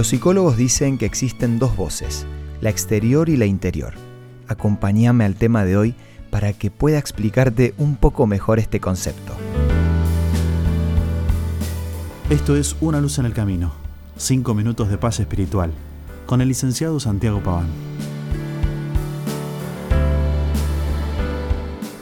Los 0.00 0.08
psicólogos 0.08 0.56
dicen 0.56 0.96
que 0.96 1.04
existen 1.04 1.58
dos 1.58 1.76
voces, 1.76 2.24
la 2.62 2.70
exterior 2.70 3.28
y 3.28 3.36
la 3.36 3.44
interior. 3.44 3.92
Acompáñame 4.48 5.26
al 5.26 5.34
tema 5.34 5.66
de 5.66 5.76
hoy 5.76 5.94
para 6.30 6.54
que 6.54 6.70
pueda 6.70 6.98
explicarte 6.98 7.74
un 7.76 7.96
poco 7.96 8.26
mejor 8.26 8.58
este 8.58 8.80
concepto. 8.80 9.34
Esto 12.30 12.56
es 12.56 12.76
Una 12.80 12.98
luz 13.02 13.18
en 13.18 13.26
el 13.26 13.34
camino, 13.34 13.74
cinco 14.16 14.54
minutos 14.54 14.88
de 14.88 14.96
paz 14.96 15.20
espiritual, 15.20 15.70
con 16.24 16.40
el 16.40 16.48
licenciado 16.48 16.98
Santiago 16.98 17.42
Paván. 17.42 17.68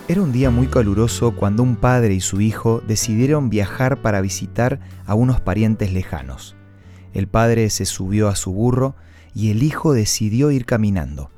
Era 0.07 0.23
un 0.23 0.31
día 0.31 0.51
muy 0.51 0.69
caluroso 0.69 1.33
cuando 1.33 1.65
un 1.65 1.75
padre 1.75 2.15
y 2.15 2.21
su 2.21 2.41
hijo 2.41 2.81
decidieron 2.87 3.51
viajar 3.51 4.01
para 4.03 4.21
visitar 4.21 4.79
a 5.05 5.17
unos 5.17 5.41
parientes 5.41 5.93
lejanos. 5.93 6.55
El 7.15 7.29
padre 7.29 7.71
se 7.71 7.85
subió 7.85 8.29
a 8.29 8.37
su 8.37 8.53
burro 8.53 8.95
y 9.35 9.51
el 9.51 9.63
hijo 9.63 9.93
decidió 9.93 10.51
ir 10.51 10.65
caminando. 10.65 11.31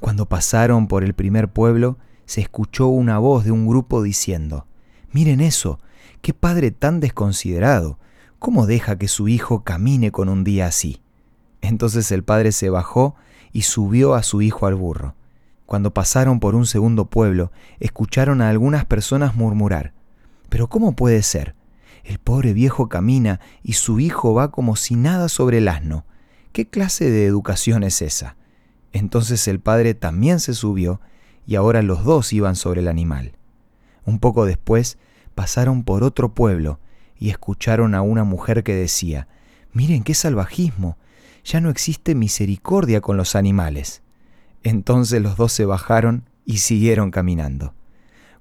Cuando 0.00 0.26
pasaron 0.26 0.88
por 0.88 1.04
el 1.04 1.14
primer 1.14 1.48
pueblo, 1.48 1.98
se 2.26 2.40
escuchó 2.40 2.88
una 2.88 3.18
voz 3.18 3.44
de 3.44 3.50
un 3.50 3.66
grupo 3.66 4.02
diciendo, 4.02 4.66
Miren 5.12 5.40
eso, 5.40 5.80
qué 6.22 6.34
padre 6.34 6.70
tan 6.70 7.00
desconsiderado, 7.00 7.98
¿cómo 8.38 8.66
deja 8.66 8.98
que 8.98 9.08
su 9.08 9.28
hijo 9.28 9.64
camine 9.64 10.12
con 10.12 10.28
un 10.28 10.44
día 10.44 10.66
así? 10.66 11.00
Entonces 11.62 12.12
el 12.12 12.22
padre 12.22 12.52
se 12.52 12.70
bajó 12.70 13.16
y 13.52 13.62
subió 13.62 14.14
a 14.14 14.22
su 14.22 14.42
hijo 14.42 14.66
al 14.66 14.74
burro. 14.74 15.14
Cuando 15.64 15.92
pasaron 15.92 16.38
por 16.38 16.54
un 16.54 16.66
segundo 16.66 17.06
pueblo, 17.06 17.50
escucharon 17.80 18.40
a 18.40 18.50
algunas 18.50 18.84
personas 18.84 19.34
murmurar, 19.34 19.92
Pero 20.48 20.68
¿cómo 20.68 20.94
puede 20.94 21.22
ser? 21.22 21.55
El 22.06 22.20
pobre 22.20 22.52
viejo 22.52 22.88
camina 22.88 23.40
y 23.64 23.72
su 23.72 23.98
hijo 23.98 24.32
va 24.32 24.52
como 24.52 24.76
si 24.76 24.94
nada 24.94 25.28
sobre 25.28 25.58
el 25.58 25.66
asno. 25.66 26.06
¿Qué 26.52 26.68
clase 26.68 27.10
de 27.10 27.26
educación 27.26 27.82
es 27.82 28.00
esa? 28.00 28.36
Entonces 28.92 29.48
el 29.48 29.58
padre 29.58 29.94
también 29.94 30.38
se 30.38 30.54
subió 30.54 31.00
y 31.48 31.56
ahora 31.56 31.82
los 31.82 32.04
dos 32.04 32.32
iban 32.32 32.54
sobre 32.54 32.80
el 32.80 32.86
animal. 32.86 33.32
Un 34.04 34.20
poco 34.20 34.46
después 34.46 34.98
pasaron 35.34 35.82
por 35.82 36.04
otro 36.04 36.32
pueblo 36.32 36.78
y 37.18 37.30
escucharon 37.30 37.96
a 37.96 38.02
una 38.02 38.22
mujer 38.22 38.62
que 38.62 38.76
decía, 38.76 39.26
Miren 39.72 40.04
qué 40.04 40.14
salvajismo, 40.14 40.96
ya 41.44 41.60
no 41.60 41.70
existe 41.70 42.14
misericordia 42.14 43.00
con 43.00 43.16
los 43.16 43.34
animales. 43.34 44.02
Entonces 44.62 45.20
los 45.20 45.36
dos 45.36 45.52
se 45.52 45.64
bajaron 45.64 46.30
y 46.44 46.58
siguieron 46.58 47.10
caminando. 47.10 47.74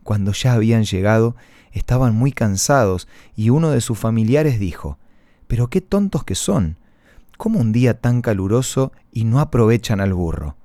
Cuando 0.05 0.33
ya 0.33 0.53
habían 0.53 0.83
llegado, 0.83 1.35
estaban 1.71 2.13
muy 2.13 2.31
cansados 2.31 3.07
y 3.35 3.49
uno 3.49 3.71
de 3.71 3.81
sus 3.81 3.97
familiares 3.97 4.59
dijo, 4.59 4.99
Pero 5.47 5.71
qué 5.71 5.81
tontos 5.81 6.23
que 6.23 6.35
son. 6.35 6.77
¿Cómo 7.37 7.59
un 7.59 7.71
día 7.71 7.99
tan 7.99 8.21
caluroso 8.21 8.91
y 9.11 9.23
no 9.23 9.39
aprovechan 9.39 10.01
al 10.01 10.13
burro? 10.13 10.57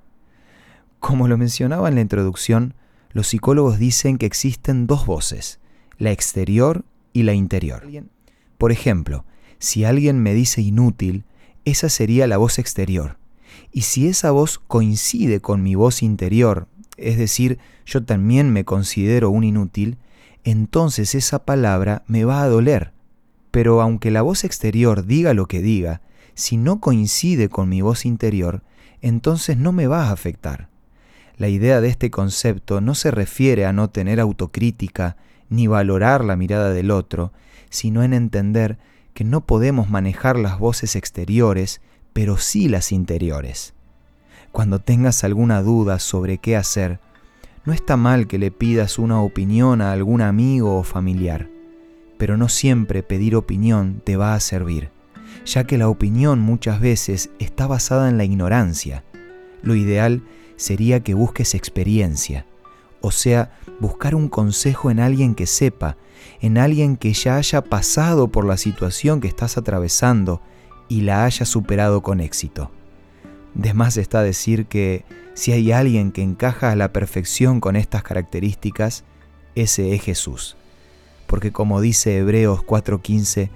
Como 0.98 1.27
lo 1.27 1.38
mencionaba 1.38 1.88
en 1.88 1.94
la 1.94 2.02
introducción, 2.02 2.74
los 3.12 3.28
psicólogos 3.28 3.78
dicen 3.78 4.19
que 4.19 4.27
existen 4.27 4.86
dos 4.86 5.06
voces, 5.06 5.58
la 5.97 6.10
exterior 6.10 6.84
y 7.14 7.22
la 7.22 7.32
interior. 7.32 7.88
Por 8.58 8.72
ejemplo, 8.72 9.25
si 9.58 9.86
alguien 9.86 10.22
me 10.22 10.34
dice 10.34 10.60
inútil, 10.60 11.25
esa 11.64 11.88
sería 11.88 12.27
la 12.27 12.36
voz 12.36 12.58
exterior. 12.58 13.16
Y 13.72 13.82
si 13.82 14.06
esa 14.06 14.32
voz 14.32 14.58
coincide 14.58 15.41
con 15.41 15.62
mi 15.62 15.77
voz 15.77 16.02
interior, 16.02 16.69
es 17.00 17.18
decir, 17.18 17.58
yo 17.86 18.04
también 18.04 18.52
me 18.52 18.64
considero 18.64 19.30
un 19.30 19.44
inútil, 19.44 19.98
entonces 20.44 21.14
esa 21.14 21.44
palabra 21.44 22.02
me 22.06 22.24
va 22.24 22.42
a 22.42 22.48
doler. 22.48 22.92
Pero 23.50 23.80
aunque 23.80 24.10
la 24.10 24.22
voz 24.22 24.44
exterior 24.44 25.06
diga 25.06 25.34
lo 25.34 25.46
que 25.46 25.60
diga, 25.60 26.02
si 26.34 26.56
no 26.56 26.80
coincide 26.80 27.48
con 27.48 27.68
mi 27.68 27.80
voz 27.80 28.06
interior, 28.06 28.62
entonces 29.02 29.56
no 29.56 29.72
me 29.72 29.86
va 29.86 30.08
a 30.08 30.12
afectar. 30.12 30.68
La 31.36 31.48
idea 31.48 31.80
de 31.80 31.88
este 31.88 32.10
concepto 32.10 32.80
no 32.80 32.94
se 32.94 33.10
refiere 33.10 33.66
a 33.66 33.72
no 33.72 33.91
tener 33.91 34.20
autocrítica 34.20 35.16
ni 35.48 35.66
valorar 35.66 36.25
la 36.25 36.36
mirada 36.36 36.70
del 36.70 36.91
otro, 36.91 37.32
sino 37.70 38.02
en 38.02 38.14
entender 38.14 38.78
que 39.14 39.25
no 39.25 39.46
podemos 39.46 39.88
manejar 39.91 40.38
las 40.38 40.58
voces 40.58 40.96
exteriores, 40.96 41.80
pero 42.12 42.36
sí 42.36 42.69
las 42.69 42.92
interiores. 42.92 43.75
Cuando 44.53 44.81
tengas 44.81 45.22
alguna 45.22 45.62
duda 45.62 45.99
sobre 45.99 46.38
qué 46.38 46.56
hacer, 46.56 46.99
no 47.65 47.72
está 47.72 47.97
mal 47.97 48.27
que 48.27 48.38
le 48.38 48.50
pidas 48.50 48.99
una 48.99 49.22
opinión 49.22 49.81
a 49.81 49.93
algún 49.93 50.22
amigo 50.22 50.78
o 50.78 50.83
familiar, 50.83 51.49
pero 52.19 52.37
no 52.37 52.49
siempre 52.49 53.03
pedir 53.03 53.37
opinión 53.37 54.03
te 54.05 54.16
va 54.16 54.34
a 54.34 54.41
servir, 54.41 54.91
ya 55.44 55.65
que 55.65 55.78
la 55.78 55.88
opinión 55.88 56.41
muchas 56.41 56.81
veces 56.81 57.31
está 57.38 57.66
basada 57.66 58.09
en 58.09 58.19
la 58.19 58.25
ignorancia. 58.25 59.05
Lo 59.62 59.75
ideal 59.75 60.22
sería 60.56 61.00
que 61.00 61.15
busques 61.15 61.55
experiencia, 61.55 62.44
o 63.00 63.12
sea, 63.12 63.53
buscar 63.78 64.15
un 64.15 64.28
consejo 64.28 64.91
en 64.91 64.99
alguien 64.99 65.34
que 65.34 65.47
sepa, 65.47 65.97
en 66.41 66.59
alguien 66.59 66.97
que 66.97 67.12
ya 67.12 67.37
haya 67.37 67.62
pasado 67.62 68.28
por 68.28 68.44
la 68.44 68.56
situación 68.56 69.21
que 69.21 69.28
estás 69.28 69.56
atravesando 69.56 70.41
y 70.88 71.03
la 71.03 71.25
haya 71.25 71.47
superado 71.47 72.03
con 72.03 72.21
éxito. 72.21 72.71
De 73.55 73.75
más 73.75 73.97
está 73.97 74.22
decir 74.22 74.66
que 74.66 75.05
si 75.34 75.53
hay 75.53 75.72
alguien 75.72 76.12
que 76.12 76.22
encaja 76.22 76.71
a 76.71 76.77
la 76.77 76.93
perfección 76.93 77.61
con 77.61 77.77
estas 77.77 78.03
características, 78.03 79.05
ese 79.55 79.94
es 79.94 80.03
Jesús. 80.03 80.56
Porque 81.27 81.53
como 81.53 81.81
dice 81.81 82.19
Hebreos 82.19 82.62
4:15, 82.62 83.50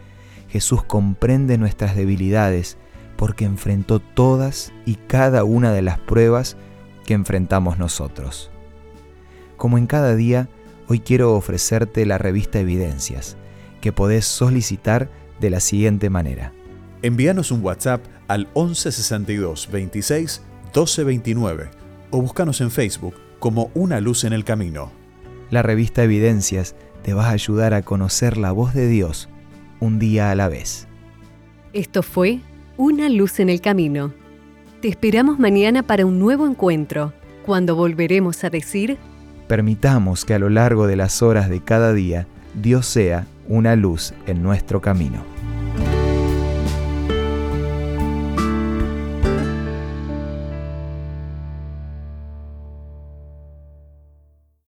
Jesús 0.49 0.85
comprende 0.85 1.59
nuestras 1.59 1.97
debilidades 1.97 2.77
porque 3.17 3.45
enfrentó 3.45 4.01
todas 4.01 4.73
y 4.87 4.97
cada 4.97 5.45
una 5.45 5.73
de 5.73 5.83
las 5.83 5.99
pruebas 5.99 6.57
que 7.05 7.15
enfrentamos 7.15 7.79
nosotros. 7.79 8.51
Como 9.57 9.79
en 9.79 9.87
cada 9.87 10.15
día, 10.17 10.49
hoy 10.89 11.01
quiero 11.01 11.35
ofrecerte 11.35 12.07
la 12.07 12.19
revista 12.19 12.61
Evidencias, 12.61 13.37
que 13.81 13.93
podés 13.93 14.25
solicitar 14.25 15.09
de 15.41 15.51
la 15.51 15.61
siguiente 15.61 16.11
manera. 16.11 16.53
Envíanos 17.03 17.51
un 17.51 17.63
WhatsApp 17.63 18.05
al 18.29 18.47
1162 18.55 19.69
26 19.71 20.43
1229 20.67 21.71
o 22.11 22.21
búscanos 22.21 22.61
en 22.61 22.71
Facebook 22.71 23.15
como 23.39 23.71
Una 23.75 24.01
Luz 24.01 24.25
en 24.25 24.33
el 24.33 24.45
Camino. 24.45 24.91
La 25.51 25.63
revista 25.63 26.03
Evidencias 26.03 26.75
te 27.03 27.15
va 27.15 27.29
a 27.29 27.33
ayudar 27.33 27.75
a 27.75 27.83
conocer 27.83 28.37
la 28.37 28.53
voz 28.53 28.75
de 28.75 28.89
Dios 28.89 29.29
un 29.81 29.99
día 29.99 30.31
a 30.31 30.35
la 30.35 30.49
vez. 30.49 30.89
Esto 31.73 32.03
fue 32.03 32.41
Una 32.77 33.09
Luz 33.09 33.41
en 33.41 33.51
el 33.51 33.61
Camino. 33.61 34.13
Te 34.81 34.89
esperamos 34.89 35.39
mañana 35.39 35.83
para 35.83 36.07
un 36.07 36.19
nuevo 36.19 36.47
encuentro, 36.47 37.13
cuando 37.45 37.77
volveremos 37.77 38.45
a 38.45 38.51
decir... 38.51 38.99
Permitamos 39.49 40.25
que 40.25 40.35
a 40.35 40.39
lo 40.39 40.49
largo 40.49 40.87
de 40.87 40.97
las 40.97 41.23
horas 41.23 41.51
de 41.51 41.61
cada 41.61 41.93
día 41.93 42.27
Dios 42.55 42.87
sea 42.87 43.27
una 43.49 43.77
luz 43.77 44.15
en 44.27 44.43
nuestro 44.43 44.81
camino. 44.81 45.23